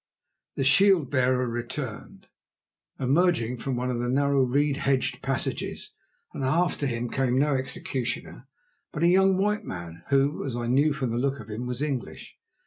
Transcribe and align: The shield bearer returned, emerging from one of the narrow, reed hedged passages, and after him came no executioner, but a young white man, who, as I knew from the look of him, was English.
The 0.55 0.63
shield 0.63 1.11
bearer 1.11 1.47
returned, 1.47 2.25
emerging 2.99 3.57
from 3.57 3.75
one 3.75 3.91
of 3.91 3.99
the 3.99 4.09
narrow, 4.09 4.41
reed 4.41 4.77
hedged 4.77 5.21
passages, 5.21 5.93
and 6.33 6.43
after 6.43 6.87
him 6.87 7.07
came 7.07 7.37
no 7.37 7.53
executioner, 7.53 8.47
but 8.91 9.03
a 9.03 9.07
young 9.07 9.37
white 9.37 9.63
man, 9.63 10.01
who, 10.09 10.43
as 10.43 10.55
I 10.55 10.65
knew 10.65 10.91
from 10.91 11.11
the 11.11 11.17
look 11.19 11.39
of 11.39 11.51
him, 11.51 11.67
was 11.67 11.83
English. 11.83 12.35